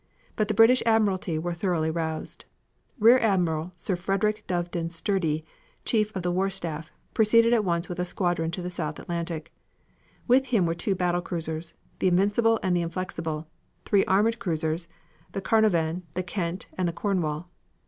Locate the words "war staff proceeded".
6.31-7.53